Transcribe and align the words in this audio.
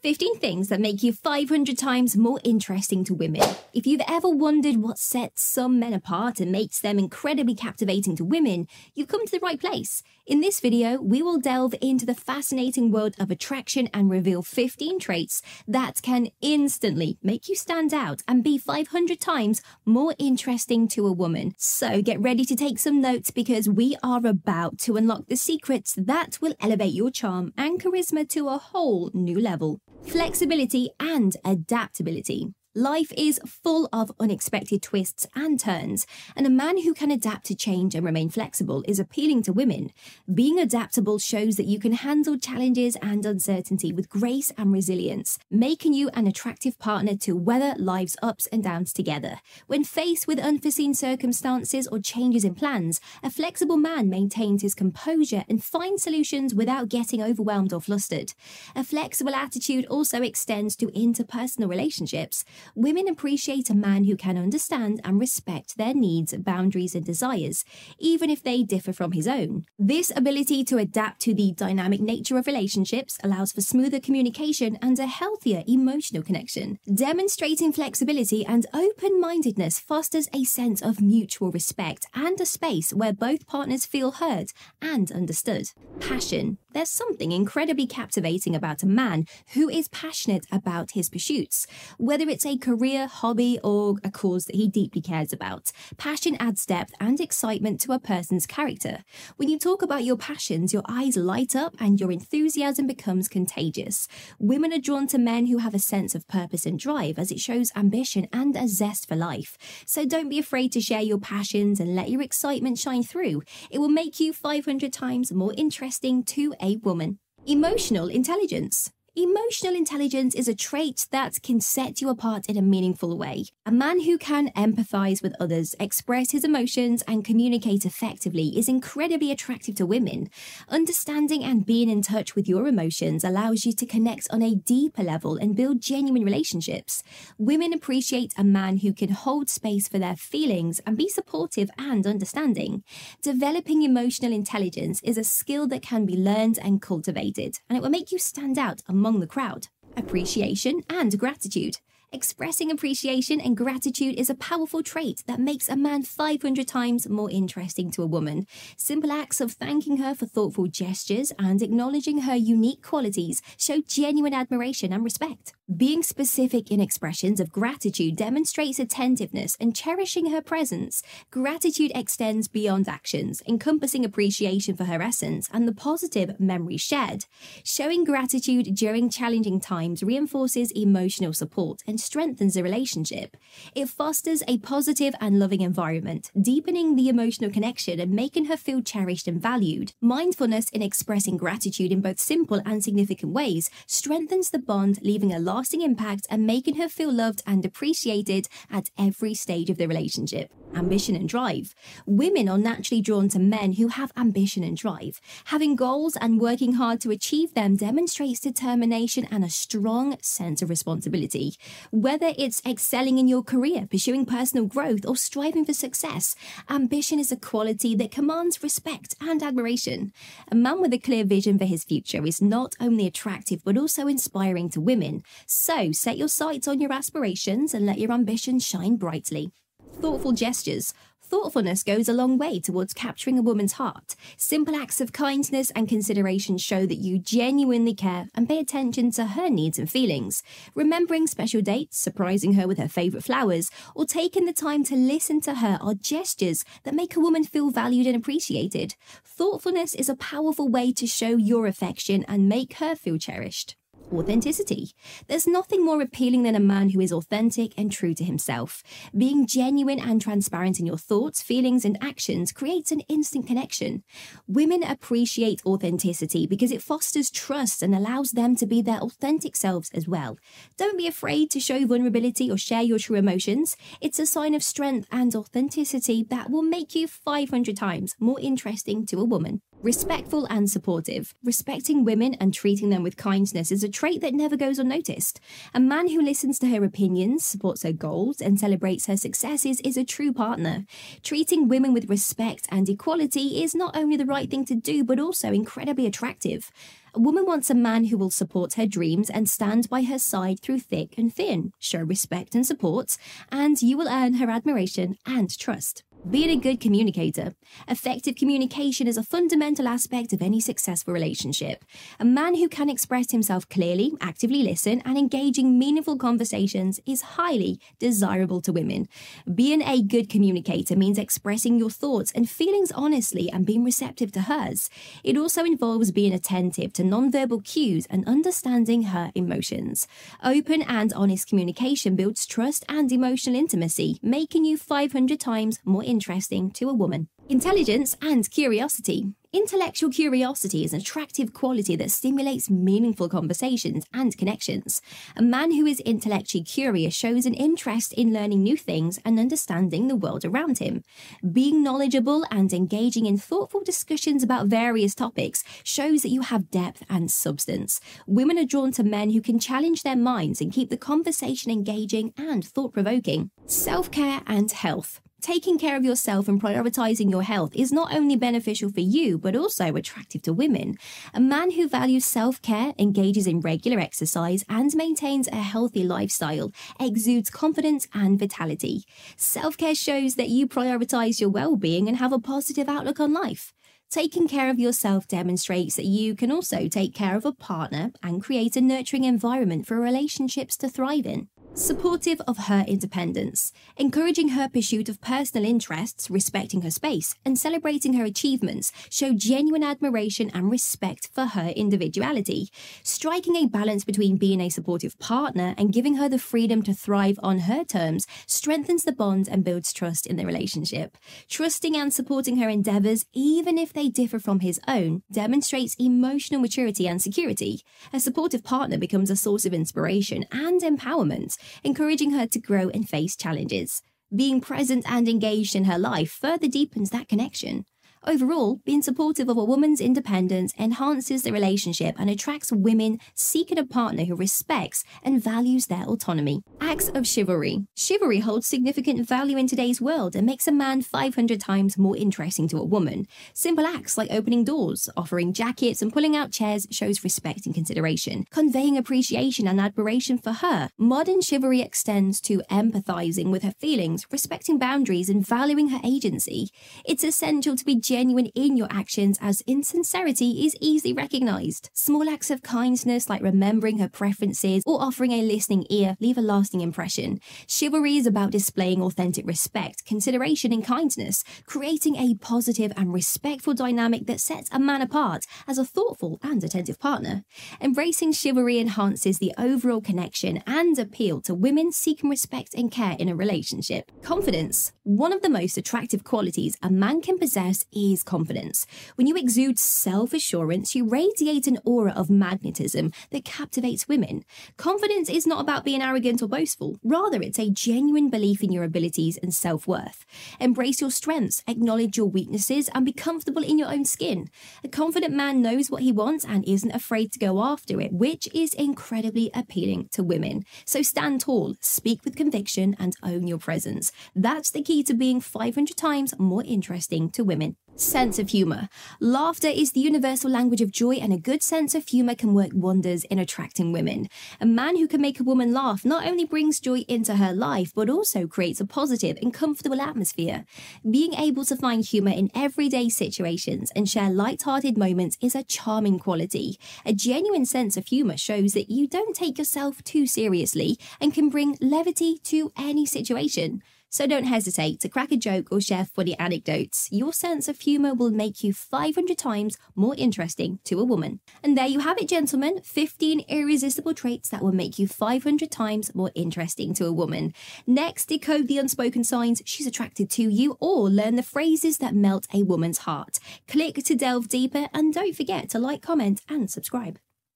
15 0.00 0.38
things 0.38 0.68
that 0.68 0.80
make 0.80 1.02
you 1.02 1.12
500 1.12 1.76
times 1.76 2.16
more 2.16 2.38
interesting 2.44 3.02
to 3.02 3.12
women. 3.12 3.42
If 3.72 3.84
you've 3.84 4.00
ever 4.06 4.28
wondered 4.28 4.76
what 4.76 4.96
sets 4.96 5.42
some 5.42 5.80
men 5.80 5.92
apart 5.92 6.38
and 6.38 6.52
makes 6.52 6.80
them 6.80 7.00
incredibly 7.00 7.56
captivating 7.56 8.14
to 8.16 8.24
women, 8.24 8.68
you've 8.94 9.08
come 9.08 9.26
to 9.26 9.32
the 9.32 9.44
right 9.44 9.58
place. 9.58 10.04
In 10.24 10.40
this 10.40 10.60
video, 10.60 11.00
we 11.00 11.20
will 11.20 11.40
delve 11.40 11.74
into 11.80 12.06
the 12.06 12.14
fascinating 12.14 12.92
world 12.92 13.16
of 13.18 13.32
attraction 13.32 13.88
and 13.92 14.08
reveal 14.08 14.40
15 14.40 15.00
traits 15.00 15.42
that 15.66 16.00
can 16.00 16.28
instantly 16.40 17.18
make 17.20 17.48
you 17.48 17.56
stand 17.56 17.92
out 17.92 18.22
and 18.28 18.44
be 18.44 18.56
500 18.56 19.18
times 19.18 19.62
more 19.84 20.14
interesting 20.16 20.86
to 20.88 21.08
a 21.08 21.12
woman. 21.12 21.54
So 21.58 22.02
get 22.02 22.20
ready 22.20 22.44
to 22.44 22.54
take 22.54 22.78
some 22.78 23.00
notes 23.00 23.32
because 23.32 23.68
we 23.68 23.96
are 24.04 24.24
about 24.24 24.78
to 24.80 24.96
unlock 24.96 25.26
the 25.26 25.34
secrets 25.34 25.94
that 25.98 26.38
will 26.40 26.54
elevate 26.60 26.94
your 26.94 27.10
charm 27.10 27.52
and 27.56 27.82
charisma 27.82 28.28
to 28.28 28.48
a 28.48 28.58
whole 28.58 29.10
new 29.12 29.40
level 29.40 29.80
flexibility, 30.04 30.90
and 31.00 31.36
adaptability. 31.44 32.48
Life 32.78 33.12
is 33.16 33.40
full 33.44 33.88
of 33.92 34.12
unexpected 34.20 34.82
twists 34.82 35.26
and 35.34 35.58
turns, 35.58 36.06
and 36.36 36.46
a 36.46 36.50
man 36.64 36.84
who 36.84 36.94
can 36.94 37.10
adapt 37.10 37.46
to 37.46 37.56
change 37.56 37.96
and 37.96 38.06
remain 38.06 38.30
flexible 38.30 38.84
is 38.86 39.00
appealing 39.00 39.42
to 39.42 39.52
women. 39.52 39.90
Being 40.32 40.60
adaptable 40.60 41.18
shows 41.18 41.56
that 41.56 41.66
you 41.66 41.80
can 41.80 41.90
handle 41.90 42.38
challenges 42.38 42.96
and 43.02 43.26
uncertainty 43.26 43.92
with 43.92 44.08
grace 44.08 44.52
and 44.56 44.72
resilience, 44.72 45.40
making 45.50 45.92
you 45.92 46.08
an 46.10 46.28
attractive 46.28 46.78
partner 46.78 47.16
to 47.16 47.34
weather 47.34 47.74
life's 47.78 48.16
ups 48.22 48.46
and 48.52 48.62
downs 48.62 48.92
together. 48.92 49.40
When 49.66 49.82
faced 49.82 50.28
with 50.28 50.38
unforeseen 50.38 50.94
circumstances 50.94 51.88
or 51.88 51.98
changes 51.98 52.44
in 52.44 52.54
plans, 52.54 53.00
a 53.24 53.30
flexible 53.30 53.76
man 53.76 54.08
maintains 54.08 54.62
his 54.62 54.76
composure 54.76 55.44
and 55.48 55.64
finds 55.64 56.04
solutions 56.04 56.54
without 56.54 56.90
getting 56.90 57.24
overwhelmed 57.24 57.72
or 57.72 57.80
flustered. 57.80 58.34
A 58.76 58.84
flexible 58.84 59.34
attitude 59.34 59.84
also 59.86 60.22
extends 60.22 60.76
to 60.76 60.86
interpersonal 60.92 61.68
relationships. 61.68 62.44
Women 62.74 63.08
appreciate 63.08 63.70
a 63.70 63.74
man 63.74 64.04
who 64.04 64.16
can 64.16 64.36
understand 64.36 65.00
and 65.04 65.18
respect 65.18 65.76
their 65.76 65.94
needs, 65.94 66.34
boundaries, 66.36 66.94
and 66.94 67.04
desires, 67.04 67.64
even 67.98 68.30
if 68.30 68.42
they 68.42 68.62
differ 68.62 68.92
from 68.92 69.12
his 69.12 69.26
own. 69.26 69.64
This 69.78 70.12
ability 70.14 70.64
to 70.64 70.78
adapt 70.78 71.20
to 71.22 71.34
the 71.34 71.52
dynamic 71.52 72.00
nature 72.00 72.38
of 72.38 72.46
relationships 72.46 73.18
allows 73.22 73.52
for 73.52 73.60
smoother 73.60 74.00
communication 74.00 74.78
and 74.82 74.98
a 74.98 75.06
healthier 75.06 75.62
emotional 75.66 76.22
connection. 76.22 76.78
Demonstrating 76.92 77.72
flexibility 77.72 78.44
and 78.46 78.66
open 78.74 79.20
mindedness 79.20 79.78
fosters 79.78 80.28
a 80.34 80.44
sense 80.44 80.82
of 80.82 81.00
mutual 81.00 81.50
respect 81.50 82.06
and 82.14 82.40
a 82.40 82.46
space 82.46 82.92
where 82.92 83.12
both 83.12 83.46
partners 83.46 83.86
feel 83.86 84.12
heard 84.12 84.52
and 84.80 85.10
understood. 85.12 85.70
Passion. 86.00 86.58
There's 86.74 86.90
something 86.90 87.32
incredibly 87.32 87.86
captivating 87.86 88.54
about 88.54 88.82
a 88.82 88.86
man 88.86 89.24
who 89.54 89.70
is 89.70 89.88
passionate 89.88 90.44
about 90.52 90.90
his 90.90 91.08
pursuits. 91.08 91.66
Whether 91.96 92.28
it's 92.28 92.44
a 92.44 92.58
career, 92.58 93.06
hobby, 93.06 93.58
or 93.64 93.96
a 94.04 94.10
cause 94.10 94.44
that 94.44 94.56
he 94.56 94.68
deeply 94.68 95.00
cares 95.00 95.32
about. 95.32 95.72
Passion 95.96 96.36
adds 96.38 96.66
depth 96.66 96.92
and 97.00 97.20
excitement 97.20 97.80
to 97.80 97.92
a 97.92 97.98
person's 97.98 98.46
character. 98.46 98.98
When 99.36 99.48
you 99.48 99.58
talk 99.58 99.80
about 99.80 100.04
your 100.04 100.18
passions, 100.18 100.74
your 100.74 100.82
eyes 100.86 101.16
light 101.16 101.56
up 101.56 101.74
and 101.80 101.98
your 101.98 102.12
enthusiasm 102.12 102.86
becomes 102.86 103.28
contagious. 103.28 104.06
Women 104.38 104.74
are 104.74 104.78
drawn 104.78 105.06
to 105.06 105.18
men 105.18 105.46
who 105.46 105.58
have 105.58 105.74
a 105.74 105.78
sense 105.78 106.14
of 106.14 106.28
purpose 106.28 106.66
and 106.66 106.78
drive 106.78 107.18
as 107.18 107.32
it 107.32 107.40
shows 107.40 107.72
ambition 107.76 108.28
and 108.30 108.54
a 108.54 108.68
zest 108.68 109.08
for 109.08 109.16
life. 109.16 109.56
So 109.86 110.04
don't 110.04 110.28
be 110.28 110.38
afraid 110.38 110.72
to 110.72 110.82
share 110.82 111.00
your 111.00 111.18
passions 111.18 111.80
and 111.80 111.96
let 111.96 112.10
your 112.10 112.20
excitement 112.20 112.76
shine 112.78 113.04
through. 113.04 113.42
It 113.70 113.78
will 113.78 113.88
make 113.88 114.20
you 114.20 114.34
500 114.34 114.92
times 114.92 115.32
more 115.32 115.54
interesting 115.56 116.22
to 116.24 116.54
a 116.62 116.76
woman. 116.76 117.18
Emotional 117.46 118.08
intelligence. 118.08 118.90
Emotional 119.20 119.74
intelligence 119.74 120.32
is 120.36 120.46
a 120.46 120.54
trait 120.54 121.08
that 121.10 121.42
can 121.42 121.60
set 121.60 122.00
you 122.00 122.08
apart 122.08 122.46
in 122.46 122.56
a 122.56 122.62
meaningful 122.62 123.18
way. 123.18 123.46
A 123.66 123.72
man 123.72 124.02
who 124.02 124.16
can 124.16 124.48
empathize 124.50 125.24
with 125.24 125.34
others, 125.40 125.74
express 125.80 126.30
his 126.30 126.44
emotions, 126.44 127.02
and 127.08 127.24
communicate 127.24 127.84
effectively 127.84 128.56
is 128.56 128.68
incredibly 128.68 129.32
attractive 129.32 129.74
to 129.74 129.86
women. 129.86 130.30
Understanding 130.68 131.42
and 131.42 131.66
being 131.66 131.90
in 131.90 132.00
touch 132.00 132.36
with 132.36 132.48
your 132.48 132.68
emotions 132.68 133.24
allows 133.24 133.66
you 133.66 133.72
to 133.72 133.86
connect 133.86 134.28
on 134.30 134.40
a 134.40 134.54
deeper 134.54 135.02
level 135.02 135.36
and 135.36 135.56
build 135.56 135.80
genuine 135.80 136.22
relationships. 136.22 137.02
Women 137.38 137.72
appreciate 137.72 138.32
a 138.38 138.44
man 138.44 138.76
who 138.76 138.92
can 138.92 139.10
hold 139.10 139.50
space 139.50 139.88
for 139.88 139.98
their 139.98 140.14
feelings 140.14 140.80
and 140.86 140.96
be 140.96 141.08
supportive 141.08 141.70
and 141.76 142.06
understanding. 142.06 142.84
Developing 143.20 143.82
emotional 143.82 144.32
intelligence 144.32 145.00
is 145.02 145.18
a 145.18 145.24
skill 145.24 145.66
that 145.66 145.82
can 145.82 146.06
be 146.06 146.16
learned 146.16 146.56
and 146.62 146.80
cultivated, 146.80 147.58
and 147.68 147.76
it 147.76 147.82
will 147.82 147.90
make 147.90 148.12
you 148.12 148.20
stand 148.20 148.56
out 148.58 148.80
among 148.86 149.07
among 149.08 149.20
the 149.20 149.26
crowd. 149.26 149.68
Appreciation 149.96 150.82
and 150.90 151.18
gratitude. 151.18 151.78
Expressing 152.12 152.70
appreciation 152.70 153.40
and 153.40 153.56
gratitude 153.56 154.18
is 154.18 154.28
a 154.28 154.34
powerful 154.34 154.82
trait 154.82 155.24
that 155.26 155.40
makes 155.40 155.68
a 155.68 155.76
man 155.76 156.02
500 156.02 156.68
times 156.68 157.08
more 157.08 157.30
interesting 157.30 157.90
to 157.92 158.02
a 158.02 158.06
woman. 158.06 158.46
Simple 158.76 159.10
acts 159.10 159.40
of 159.40 159.52
thanking 159.52 159.96
her 159.96 160.14
for 160.14 160.26
thoughtful 160.26 160.66
gestures 160.66 161.32
and 161.38 161.62
acknowledging 161.62 162.22
her 162.22 162.36
unique 162.36 162.82
qualities 162.82 163.40
show 163.56 163.80
genuine 163.86 164.34
admiration 164.34 164.92
and 164.92 165.04
respect. 165.04 165.54
Being 165.76 166.02
specific 166.02 166.70
in 166.70 166.80
expressions 166.80 167.40
of 167.40 167.52
gratitude 167.52 168.16
demonstrates 168.16 168.78
attentiveness 168.78 169.54
and 169.60 169.76
cherishing 169.76 170.30
her 170.30 170.40
presence. 170.40 171.02
Gratitude 171.30 171.92
extends 171.94 172.48
beyond 172.48 172.88
actions, 172.88 173.42
encompassing 173.46 174.02
appreciation 174.02 174.76
for 174.76 174.84
her 174.84 175.02
essence 175.02 175.46
and 175.52 175.68
the 175.68 175.74
positive 175.74 176.40
memories 176.40 176.80
shared. 176.80 177.26
Showing 177.62 178.04
gratitude 178.04 178.74
during 178.74 179.10
challenging 179.10 179.60
times 179.60 180.02
reinforces 180.02 180.70
emotional 180.70 181.34
support 181.34 181.82
and 181.86 182.00
strengthens 182.00 182.54
the 182.54 182.62
relationship. 182.62 183.36
It 183.74 183.90
fosters 183.90 184.42
a 184.48 184.56
positive 184.58 185.14
and 185.20 185.38
loving 185.38 185.60
environment, 185.60 186.30
deepening 186.40 186.96
the 186.96 187.10
emotional 187.10 187.50
connection 187.50 188.00
and 188.00 188.12
making 188.12 188.46
her 188.46 188.56
feel 188.56 188.80
cherished 188.80 189.28
and 189.28 189.38
valued. 189.38 189.92
Mindfulness 190.00 190.70
in 190.70 190.80
expressing 190.80 191.36
gratitude 191.36 191.92
in 191.92 192.00
both 192.00 192.18
simple 192.18 192.62
and 192.64 192.82
significant 192.82 193.34
ways 193.34 193.68
strengthens 193.86 194.48
the 194.48 194.58
bond, 194.58 194.98
leaving 195.02 195.30
a 195.30 195.38
lasting 195.58 195.82
impact 195.82 196.24
and 196.30 196.46
making 196.46 196.76
her 196.76 196.88
feel 196.88 197.12
loved 197.12 197.42
and 197.44 197.64
appreciated 197.64 198.46
at 198.70 198.90
every 198.96 199.34
stage 199.34 199.68
of 199.68 199.76
the 199.76 199.88
relationship. 199.88 200.52
Ambition 200.74 201.16
and 201.16 201.28
drive. 201.28 201.74
Women 202.06 202.48
are 202.48 202.58
naturally 202.58 203.00
drawn 203.00 203.28
to 203.30 203.38
men 203.38 203.74
who 203.74 203.88
have 203.88 204.12
ambition 204.16 204.62
and 204.62 204.76
drive. 204.76 205.20
Having 205.46 205.76
goals 205.76 206.16
and 206.20 206.40
working 206.40 206.74
hard 206.74 207.00
to 207.00 207.10
achieve 207.10 207.54
them 207.54 207.76
demonstrates 207.76 208.40
determination 208.40 209.26
and 209.30 209.44
a 209.44 209.50
strong 209.50 210.16
sense 210.22 210.62
of 210.62 210.70
responsibility. 210.70 211.54
Whether 211.90 212.32
it's 212.38 212.62
excelling 212.64 213.18
in 213.18 213.28
your 213.28 213.42
career, 213.42 213.86
pursuing 213.90 214.26
personal 214.26 214.66
growth, 214.66 215.06
or 215.06 215.16
striving 215.16 215.64
for 215.64 215.72
success, 215.72 216.36
ambition 216.68 217.18
is 217.18 217.32
a 217.32 217.36
quality 217.36 217.94
that 217.96 218.10
commands 218.10 218.62
respect 218.62 219.14
and 219.20 219.42
admiration. 219.42 220.12
A 220.50 220.54
man 220.54 220.80
with 220.80 220.92
a 220.92 220.98
clear 220.98 221.24
vision 221.24 221.58
for 221.58 221.64
his 221.64 221.84
future 221.84 222.24
is 222.26 222.42
not 222.42 222.74
only 222.80 223.06
attractive 223.06 223.62
but 223.64 223.78
also 223.78 224.06
inspiring 224.06 224.68
to 224.70 224.80
women. 224.80 225.22
So 225.46 225.92
set 225.92 226.18
your 226.18 226.28
sights 226.28 226.68
on 226.68 226.80
your 226.80 226.92
aspirations 226.92 227.74
and 227.74 227.86
let 227.86 227.98
your 227.98 228.12
ambition 228.12 228.58
shine 228.58 228.96
brightly. 228.96 229.50
Thoughtful 230.00 230.32
gestures. 230.32 230.94
Thoughtfulness 231.22 231.82
goes 231.82 232.08
a 232.08 232.14
long 232.14 232.38
way 232.38 232.58
towards 232.58 232.94
capturing 232.94 233.38
a 233.38 233.42
woman's 233.42 233.74
heart. 233.74 234.16
Simple 234.38 234.74
acts 234.74 235.00
of 235.00 235.12
kindness 235.12 235.70
and 235.72 235.88
consideration 235.88 236.56
show 236.56 236.86
that 236.86 236.96
you 236.96 237.18
genuinely 237.18 237.94
care 237.94 238.28
and 238.34 238.48
pay 238.48 238.58
attention 238.58 239.10
to 239.12 239.26
her 239.26 239.50
needs 239.50 239.78
and 239.78 239.90
feelings. 239.90 240.42
Remembering 240.74 241.26
special 241.26 241.60
dates, 241.60 241.98
surprising 241.98 242.54
her 242.54 242.66
with 242.66 242.78
her 242.78 242.88
favourite 242.88 243.24
flowers, 243.24 243.70
or 243.94 244.06
taking 244.06 244.46
the 244.46 244.54
time 244.54 244.84
to 244.84 244.96
listen 244.96 245.40
to 245.42 245.56
her 245.56 245.78
are 245.82 245.94
gestures 245.94 246.64
that 246.84 246.94
make 246.94 247.14
a 247.14 247.20
woman 247.20 247.44
feel 247.44 247.70
valued 247.70 248.06
and 248.06 248.16
appreciated. 248.16 248.94
Thoughtfulness 249.24 249.94
is 249.94 250.08
a 250.08 250.16
powerful 250.16 250.68
way 250.68 250.92
to 250.92 251.06
show 251.06 251.36
your 251.36 251.66
affection 251.66 252.24
and 252.26 252.48
make 252.48 252.74
her 252.74 252.94
feel 252.94 253.18
cherished 253.18 253.77
authenticity. 254.12 254.92
There's 255.26 255.46
nothing 255.46 255.84
more 255.84 256.00
appealing 256.00 256.42
than 256.42 256.54
a 256.54 256.60
man 256.60 256.90
who 256.90 257.00
is 257.00 257.12
authentic 257.12 257.72
and 257.76 257.90
true 257.90 258.14
to 258.14 258.24
himself. 258.24 258.82
Being 259.16 259.46
genuine 259.46 259.98
and 259.98 260.20
transparent 260.20 260.80
in 260.80 260.86
your 260.86 260.98
thoughts, 260.98 261.42
feelings, 261.42 261.84
and 261.84 261.98
actions 262.00 262.52
creates 262.52 262.92
an 262.92 263.00
instant 263.08 263.46
connection. 263.46 264.02
Women 264.46 264.82
appreciate 264.82 265.62
authenticity 265.64 266.46
because 266.46 266.72
it 266.72 266.82
fosters 266.82 267.30
trust 267.30 267.82
and 267.82 267.94
allows 267.94 268.32
them 268.32 268.56
to 268.56 268.66
be 268.66 268.82
their 268.82 268.98
authentic 268.98 269.56
selves 269.56 269.90
as 269.94 270.08
well. 270.08 270.38
Don't 270.76 270.98
be 270.98 271.06
afraid 271.06 271.50
to 271.50 271.60
show 271.60 271.86
vulnerability 271.86 272.50
or 272.50 272.58
share 272.58 272.82
your 272.82 272.98
true 272.98 273.16
emotions. 273.16 273.76
It's 274.00 274.18
a 274.18 274.26
sign 274.26 274.54
of 274.54 274.62
strength 274.62 275.08
and 275.10 275.34
authenticity 275.34 276.24
that 276.30 276.50
will 276.50 276.62
make 276.62 276.94
you 276.94 277.08
500 277.08 277.76
times 277.76 278.14
more 278.18 278.40
interesting 278.40 279.06
to 279.06 279.20
a 279.20 279.24
woman. 279.24 279.62
Respectful 279.80 280.44
and 280.50 280.68
supportive. 280.68 281.36
Respecting 281.44 282.04
women 282.04 282.34
and 282.40 282.52
treating 282.52 282.90
them 282.90 283.04
with 283.04 283.16
kindness 283.16 283.70
is 283.70 283.84
a 283.84 283.88
trait 283.88 284.20
that 284.22 284.34
never 284.34 284.56
goes 284.56 284.80
unnoticed. 284.80 285.38
A 285.72 285.78
man 285.78 286.08
who 286.08 286.20
listens 286.20 286.58
to 286.58 286.68
her 286.68 286.82
opinions, 286.82 287.44
supports 287.44 287.84
her 287.84 287.92
goals, 287.92 288.40
and 288.40 288.58
celebrates 288.58 289.06
her 289.06 289.16
successes 289.16 289.80
is 289.82 289.96
a 289.96 290.02
true 290.02 290.32
partner. 290.32 290.84
Treating 291.22 291.68
women 291.68 291.92
with 291.92 292.10
respect 292.10 292.66
and 292.72 292.88
equality 292.88 293.62
is 293.62 293.72
not 293.72 293.96
only 293.96 294.16
the 294.16 294.26
right 294.26 294.50
thing 294.50 294.64
to 294.64 294.74
do, 294.74 295.04
but 295.04 295.20
also 295.20 295.52
incredibly 295.52 296.06
attractive. 296.06 296.72
A 297.14 297.20
woman 297.20 297.46
wants 297.46 297.70
a 297.70 297.74
man 297.74 298.06
who 298.06 298.18
will 298.18 298.30
support 298.30 298.74
her 298.74 298.86
dreams 298.86 299.30
and 299.30 299.48
stand 299.48 299.88
by 299.88 300.02
her 300.02 300.18
side 300.18 300.58
through 300.58 300.80
thick 300.80 301.16
and 301.16 301.32
thin, 301.32 301.72
show 301.78 302.00
respect 302.00 302.56
and 302.56 302.66
support, 302.66 303.16
and 303.52 303.80
you 303.80 303.96
will 303.96 304.08
earn 304.08 304.34
her 304.34 304.50
admiration 304.50 305.16
and 305.24 305.56
trust. 305.56 306.02
Being 306.26 306.50
a 306.50 306.56
good 306.56 306.80
communicator. 306.80 307.54
Effective 307.86 308.34
communication 308.34 309.06
is 309.06 309.16
a 309.16 309.22
fundamental 309.22 309.88
aspect 309.88 310.32
of 310.34 310.42
any 310.42 310.60
successful 310.60 311.14
relationship. 311.14 311.84
A 312.18 312.24
man 312.24 312.56
who 312.56 312.68
can 312.68 312.90
express 312.90 313.30
himself 313.30 313.66
clearly, 313.68 314.12
actively 314.20 314.62
listen, 314.62 315.00
and 315.06 315.16
engaging 315.16 315.78
meaningful 315.78 316.18
conversations 316.18 317.00
is 317.06 317.22
highly 317.38 317.80
desirable 317.98 318.60
to 318.62 318.72
women. 318.72 319.08
Being 319.54 319.80
a 319.80 320.02
good 320.02 320.28
communicator 320.28 320.96
means 320.96 321.18
expressing 321.18 321.78
your 321.78 321.88
thoughts 321.88 322.32
and 322.32 322.50
feelings 322.50 322.92
honestly 322.92 323.50
and 323.50 323.64
being 323.64 323.84
receptive 323.84 324.32
to 324.32 324.42
hers. 324.42 324.90
It 325.24 325.38
also 325.38 325.64
involves 325.64 326.10
being 326.10 326.34
attentive 326.34 326.92
to 326.94 327.04
nonverbal 327.04 327.64
cues 327.64 328.06
and 328.10 328.28
understanding 328.28 329.04
her 329.04 329.30
emotions. 329.34 330.06
Open 330.44 330.82
and 330.82 331.12
honest 331.14 331.48
communication 331.48 332.16
builds 332.16 332.44
trust 332.44 332.84
and 332.88 333.10
emotional 333.12 333.58
intimacy, 333.58 334.18
making 334.20 334.66
you 334.66 334.76
500 334.76 335.40
times 335.40 335.78
more 335.84 336.04
interesting 336.08 336.70
to 336.72 336.88
a 336.88 336.94
woman. 336.94 337.28
Intelligence 337.48 338.16
and 338.20 338.50
curiosity. 338.50 339.32
Intellectual 339.50 340.10
curiosity 340.10 340.84
is 340.84 340.92
an 340.92 341.00
attractive 341.00 341.54
quality 341.54 341.96
that 341.96 342.10
stimulates 342.10 342.68
meaningful 342.68 343.30
conversations 343.30 344.04
and 344.12 344.36
connections. 344.36 345.00
A 345.34 345.42
man 345.42 345.72
who 345.72 345.86
is 345.86 346.00
intellectually 346.00 346.62
curious 346.62 347.14
shows 347.14 347.46
an 347.46 347.54
interest 347.54 348.12
in 348.12 348.30
learning 348.30 348.62
new 348.62 348.76
things 348.76 349.18
and 349.24 349.40
understanding 349.40 350.08
the 350.08 350.16
world 350.16 350.44
around 350.44 350.80
him. 350.80 351.02
Being 351.50 351.82
knowledgeable 351.82 352.44
and 352.50 352.70
engaging 352.74 353.24
in 353.24 353.38
thoughtful 353.38 353.82
discussions 353.82 354.42
about 354.42 354.66
various 354.66 355.14
topics 355.14 355.64
shows 355.82 356.20
that 356.20 356.28
you 356.28 356.42
have 356.42 356.70
depth 356.70 357.02
and 357.08 357.30
substance. 357.30 358.02
Women 358.26 358.58
are 358.58 358.66
drawn 358.66 358.92
to 358.92 359.02
men 359.02 359.30
who 359.30 359.40
can 359.40 359.58
challenge 359.58 360.02
their 360.02 360.16
minds 360.16 360.60
and 360.60 360.70
keep 360.70 360.90
the 360.90 360.98
conversation 360.98 361.72
engaging 361.72 362.34
and 362.36 362.62
thought 362.62 362.92
provoking. 362.92 363.50
Self 363.64 364.10
care 364.10 364.42
and 364.46 364.70
health. 364.70 365.22
Taking 365.40 365.78
care 365.78 365.96
of 365.96 366.04
yourself 366.04 366.48
and 366.48 366.60
prioritizing 366.60 367.30
your 367.30 367.44
health 367.44 367.74
is 367.76 367.92
not 367.92 368.12
only 368.12 368.34
beneficial 368.34 368.90
for 368.90 369.00
you, 369.00 369.38
but 369.38 369.54
also 369.54 369.94
attractive 369.94 370.42
to 370.42 370.52
women. 370.52 370.96
A 371.32 371.38
man 371.38 371.70
who 371.70 371.88
values 371.88 372.24
self 372.24 372.60
care, 372.60 372.92
engages 372.98 373.46
in 373.46 373.60
regular 373.60 374.00
exercise, 374.00 374.64
and 374.68 374.94
maintains 374.96 375.46
a 375.46 375.56
healthy 375.56 376.02
lifestyle 376.02 376.72
exudes 376.98 377.50
confidence 377.50 378.08
and 378.12 378.36
vitality. 378.36 379.04
Self 379.36 379.76
care 379.76 379.94
shows 379.94 380.34
that 380.34 380.48
you 380.48 380.66
prioritize 380.66 381.40
your 381.40 381.50
well 381.50 381.76
being 381.76 382.08
and 382.08 382.16
have 382.16 382.32
a 382.32 382.40
positive 382.40 382.88
outlook 382.88 383.20
on 383.20 383.32
life. 383.32 383.72
Taking 384.10 384.48
care 384.48 384.70
of 384.70 384.80
yourself 384.80 385.28
demonstrates 385.28 385.94
that 385.96 386.06
you 386.06 386.34
can 386.34 386.50
also 386.50 386.88
take 386.88 387.14
care 387.14 387.36
of 387.36 387.44
a 387.44 387.52
partner 387.52 388.10
and 388.24 388.42
create 388.42 388.74
a 388.74 388.80
nurturing 388.80 389.22
environment 389.22 389.86
for 389.86 390.00
relationships 390.00 390.76
to 390.78 390.88
thrive 390.88 391.26
in 391.26 391.48
supportive 391.78 392.40
of 392.46 392.58
her 392.66 392.84
independence, 392.88 393.72
encouraging 393.96 394.48
her 394.48 394.68
pursuit 394.68 395.08
of 395.08 395.20
personal 395.20 395.68
interests, 395.68 396.28
respecting 396.28 396.82
her 396.82 396.90
space, 396.90 397.36
and 397.44 397.56
celebrating 397.56 398.14
her 398.14 398.24
achievements 398.24 398.92
show 399.10 399.32
genuine 399.32 399.84
admiration 399.84 400.50
and 400.52 400.70
respect 400.70 401.28
for 401.32 401.46
her 401.46 401.68
individuality. 401.76 402.68
Striking 403.04 403.54
a 403.54 403.66
balance 403.66 404.04
between 404.04 404.36
being 404.36 404.60
a 404.60 404.68
supportive 404.68 405.18
partner 405.20 405.74
and 405.78 405.92
giving 405.92 406.16
her 406.16 406.28
the 406.28 406.38
freedom 406.38 406.82
to 406.82 406.92
thrive 406.92 407.38
on 407.42 407.60
her 407.60 407.84
terms 407.84 408.26
strengthens 408.46 409.04
the 409.04 409.12
bond 409.12 409.48
and 409.48 409.64
builds 409.64 409.92
trust 409.92 410.26
in 410.26 410.36
the 410.36 410.46
relationship. 410.46 411.16
Trusting 411.48 411.96
and 411.96 412.12
supporting 412.12 412.56
her 412.56 412.68
endeavors, 412.68 413.24
even 413.32 413.78
if 413.78 413.92
they 413.92 414.08
differ 414.08 414.40
from 414.40 414.60
his 414.60 414.80
own, 414.88 415.22
demonstrates 415.30 415.94
emotional 415.98 416.60
maturity 416.60 417.06
and 417.06 417.22
security. 417.22 417.82
A 418.12 418.18
supportive 418.18 418.64
partner 418.64 418.98
becomes 418.98 419.30
a 419.30 419.36
source 419.36 419.64
of 419.64 419.72
inspiration 419.72 420.44
and 420.50 420.80
empowerment 420.80 421.56
encouraging 421.84 422.30
her 422.32 422.46
to 422.46 422.58
grow 422.58 422.88
and 422.88 423.08
face 423.08 423.36
challenges. 423.36 424.02
Being 424.34 424.60
present 424.60 425.10
and 425.10 425.28
engaged 425.28 425.74
in 425.74 425.84
her 425.84 425.98
life 425.98 426.30
further 426.30 426.68
deepens 426.68 427.10
that 427.10 427.28
connection. 427.28 427.84
Overall, 428.26 428.80
being 428.84 429.02
supportive 429.02 429.48
of 429.48 429.56
a 429.56 429.64
woman's 429.64 430.00
independence 430.00 430.74
enhances 430.78 431.42
the 431.42 431.52
relationship 431.52 432.16
and 432.18 432.28
attracts 432.28 432.72
women 432.72 433.18
seeking 433.34 433.78
a 433.78 433.86
partner 433.86 434.24
who 434.24 434.34
respects 434.34 435.04
and 435.22 435.42
values 435.42 435.86
their 435.86 436.04
autonomy. 436.04 436.62
Acts 436.80 437.08
of 437.08 437.26
chivalry. 437.26 437.86
Chivalry 437.96 438.40
holds 438.40 438.66
significant 438.66 439.26
value 439.26 439.56
in 439.56 439.66
today's 439.66 440.00
world 440.00 440.34
and 440.34 440.46
makes 440.46 440.66
a 440.66 440.72
man 440.72 441.02
500 441.02 441.60
times 441.60 441.96
more 441.96 442.16
interesting 442.16 442.68
to 442.68 442.78
a 442.78 442.84
woman. 442.84 443.26
Simple 443.54 443.86
acts 443.86 444.18
like 444.18 444.30
opening 444.30 444.64
doors, 444.64 445.08
offering 445.16 445.52
jackets, 445.52 446.02
and 446.02 446.12
pulling 446.12 446.36
out 446.36 446.52
chairs 446.52 446.86
shows 446.90 447.22
respect 447.24 447.66
and 447.66 447.74
consideration, 447.74 448.44
conveying 448.50 448.96
appreciation 448.96 449.68
and 449.68 449.80
admiration 449.80 450.38
for 450.38 450.52
her. 450.52 450.88
Modern 450.98 451.40
chivalry 451.40 451.80
extends 451.82 452.40
to 452.42 452.62
empathizing 452.70 453.50
with 453.50 453.62
her 453.62 453.74
feelings, 453.78 454.26
respecting 454.30 454.78
boundaries, 454.78 455.28
and 455.28 455.46
valuing 455.46 455.88
her 455.88 456.00
agency. 456.04 456.70
It's 457.04 457.24
essential 457.24 457.76
to 457.76 457.84
be 457.84 458.00
genuine 458.18 458.46
in 458.56 458.76
your 458.76 458.88
actions 458.90 459.38
as 459.40 459.62
insincerity 459.64 460.66
is 460.66 460.74
easily 460.80 461.12
recognized. 461.12 461.88
Small 461.92 462.28
acts 462.28 462.50
of 462.50 462.62
kindness 462.62 463.28
like 463.28 463.40
remembering 463.40 463.98
her 463.98 464.08
preferences 464.08 464.82
or 464.84 465.00
offering 465.00 465.30
a 465.30 465.42
listening 465.42 465.86
ear 465.88 466.16
leave 466.18 466.36
a 466.36 466.40
lasting 466.40 466.80
impression. 466.80 467.38
Chivalry 467.68 468.16
is 468.16 468.26
about 468.26 468.50
displaying 468.50 469.00
authentic 469.00 469.46
respect, 469.46 470.04
consideration, 470.04 470.72
and 470.72 470.84
kindness, 470.84 471.44
creating 471.64 472.16
a 472.16 472.34
positive 472.34 472.92
and 472.96 473.12
respectful 473.12 473.72
dynamic 473.72 474.26
that 474.26 474.40
sets 474.40 474.68
a 474.72 474.80
man 474.80 475.00
apart 475.00 475.44
as 475.68 475.78
a 475.78 475.84
thoughtful 475.84 476.40
and 476.42 476.64
attentive 476.64 476.98
partner. 476.98 477.44
Embracing 477.80 478.32
chivalry 478.32 478.80
enhances 478.80 479.38
the 479.38 479.54
overall 479.56 480.00
connection 480.00 480.60
and 480.66 480.98
appeal 480.98 481.40
to 481.40 481.54
women 481.54 481.92
seeking 481.92 482.28
respect 482.28 482.74
and 482.74 482.90
care 482.90 483.14
in 483.20 483.28
a 483.28 483.36
relationship. 483.36 484.10
Confidence. 484.22 484.92
One 485.04 485.32
of 485.32 485.40
the 485.40 485.48
most 485.48 485.78
attractive 485.78 486.24
qualities 486.24 486.76
a 486.82 486.90
man 486.90 487.22
can 487.22 487.38
possess 487.38 487.86
is 487.98 488.22
confidence. 488.22 488.86
When 489.16 489.26
you 489.26 489.36
exude 489.36 489.78
self 489.78 490.32
assurance, 490.32 490.94
you 490.94 491.08
radiate 491.08 491.66
an 491.66 491.78
aura 491.84 492.12
of 492.12 492.30
magnetism 492.30 493.12
that 493.30 493.44
captivates 493.44 494.08
women. 494.08 494.44
Confidence 494.76 495.28
is 495.28 495.46
not 495.46 495.60
about 495.60 495.84
being 495.84 496.02
arrogant 496.02 496.42
or 496.42 496.48
boastful, 496.48 496.98
rather, 497.02 497.42
it's 497.42 497.58
a 497.58 497.70
genuine 497.70 498.30
belief 498.30 498.62
in 498.62 498.72
your 498.72 498.84
abilities 498.84 499.38
and 499.42 499.52
self 499.52 499.86
worth. 499.86 500.24
Embrace 500.60 501.00
your 501.00 501.10
strengths, 501.10 501.62
acknowledge 501.66 502.16
your 502.16 502.26
weaknesses, 502.26 502.88
and 502.94 503.04
be 503.04 503.12
comfortable 503.12 503.62
in 503.62 503.78
your 503.78 503.88
own 503.88 504.04
skin. 504.04 504.48
A 504.84 504.88
confident 504.88 505.34
man 505.34 505.62
knows 505.62 505.90
what 505.90 506.02
he 506.02 506.12
wants 506.12 506.44
and 506.44 506.64
isn't 506.66 506.94
afraid 506.94 507.32
to 507.32 507.38
go 507.38 507.62
after 507.62 508.00
it, 508.00 508.12
which 508.12 508.48
is 508.54 508.74
incredibly 508.74 509.50
appealing 509.54 510.08
to 510.12 510.22
women. 510.22 510.64
So 510.84 511.02
stand 511.02 511.40
tall, 511.40 511.74
speak 511.80 512.24
with 512.24 512.36
conviction, 512.36 512.96
and 512.98 513.14
own 513.22 513.46
your 513.46 513.58
presence. 513.58 514.12
That's 514.34 514.70
the 514.70 514.82
key 514.82 515.02
to 515.04 515.14
being 515.14 515.40
500 515.40 515.96
times 515.96 516.34
more 516.38 516.62
interesting 516.64 517.30
to 517.30 517.44
women. 517.44 517.76
Sense 517.98 518.38
of 518.38 518.50
humor. 518.50 518.88
Laughter 519.18 519.66
is 519.66 519.90
the 519.90 519.98
universal 519.98 520.48
language 520.48 520.80
of 520.80 520.92
joy, 520.92 521.16
and 521.16 521.32
a 521.32 521.36
good 521.36 521.64
sense 521.64 521.96
of 521.96 522.06
humor 522.06 522.36
can 522.36 522.54
work 522.54 522.70
wonders 522.72 523.24
in 523.24 523.40
attracting 523.40 523.90
women. 523.90 524.28
A 524.60 524.66
man 524.66 524.96
who 524.96 525.08
can 525.08 525.20
make 525.20 525.40
a 525.40 525.42
woman 525.42 525.72
laugh 525.72 526.04
not 526.04 526.24
only 526.24 526.44
brings 526.44 526.78
joy 526.78 527.00
into 527.08 527.34
her 527.34 527.52
life, 527.52 527.92
but 527.92 528.08
also 528.08 528.46
creates 528.46 528.80
a 528.80 528.86
positive 528.86 529.36
and 529.42 529.52
comfortable 529.52 530.00
atmosphere. 530.00 530.64
Being 531.10 531.34
able 531.34 531.64
to 531.64 531.74
find 531.74 532.04
humor 532.04 532.30
in 532.30 532.52
everyday 532.54 533.08
situations 533.08 533.90
and 533.96 534.08
share 534.08 534.30
light-hearted 534.30 534.96
moments 534.96 535.36
is 535.40 535.56
a 535.56 535.64
charming 535.64 536.20
quality. 536.20 536.78
A 537.04 537.12
genuine 537.12 537.66
sense 537.66 537.96
of 537.96 538.06
humor 538.06 538.36
shows 538.36 538.74
that 538.74 538.90
you 538.90 539.08
don't 539.08 539.34
take 539.34 539.58
yourself 539.58 540.04
too 540.04 540.24
seriously 540.24 541.00
and 541.20 541.34
can 541.34 541.48
bring 541.48 541.76
levity 541.80 542.38
to 542.44 542.70
any 542.78 543.04
situation. 543.06 543.82
So 544.10 544.26
don't 544.26 544.44
hesitate 544.44 545.00
to 545.00 545.08
crack 545.08 545.30
a 545.32 545.36
joke 545.36 545.68
or 545.70 545.80
share 545.80 546.06
funny 546.06 546.38
anecdotes. 546.38 547.08
Your 547.12 547.32
sense 547.32 547.68
of 547.68 547.80
humour 547.80 548.14
will 548.14 548.30
make 548.30 548.64
you 548.64 548.72
500 548.72 549.36
times 549.36 549.76
more 549.94 550.14
interesting 550.16 550.78
to 550.84 550.98
a 550.98 551.04
woman. 551.04 551.40
And 551.62 551.76
there 551.76 551.86
you 551.86 552.00
have 552.00 552.18
it, 552.18 552.28
gentlemen 552.28 552.80
15 552.82 553.40
irresistible 553.48 554.14
traits 554.14 554.48
that 554.48 554.62
will 554.62 554.72
make 554.72 554.98
you 554.98 555.06
500 555.06 555.70
times 555.70 556.14
more 556.14 556.30
interesting 556.34 556.94
to 556.94 557.06
a 557.06 557.12
woman. 557.12 557.52
Next, 557.86 558.26
decode 558.26 558.66
the 558.66 558.78
unspoken 558.78 559.24
signs 559.24 559.62
she's 559.64 559.86
attracted 559.86 560.30
to 560.30 560.42
you 560.42 560.76
or 560.80 561.10
learn 561.10 561.36
the 561.36 561.42
phrases 561.42 561.98
that 561.98 562.14
melt 562.14 562.46
a 562.52 562.62
woman's 562.62 562.98
heart. 562.98 563.38
Click 563.66 563.96
to 564.04 564.14
delve 564.14 564.48
deeper 564.48 564.88
and 564.94 565.12
don't 565.12 565.36
forget 565.36 565.68
to 565.70 565.78
like, 565.78 566.02
comment, 566.02 566.40
and 566.48 566.70
subscribe. 566.70 567.18